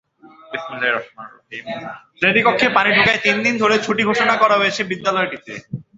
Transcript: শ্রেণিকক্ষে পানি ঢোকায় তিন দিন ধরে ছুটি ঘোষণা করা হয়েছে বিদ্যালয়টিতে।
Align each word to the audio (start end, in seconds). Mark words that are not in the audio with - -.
শ্রেণিকক্ষে 2.17 2.67
পানি 2.77 2.89
ঢোকায় 2.97 3.21
তিন 3.25 3.35
দিন 3.45 3.55
ধরে 3.57 3.75
ছুটি 3.85 4.03
ঘোষণা 4.03 4.35
করা 4.37 4.55
হয়েছে 4.57 4.81
বিদ্যালয়টিতে। 4.91 5.53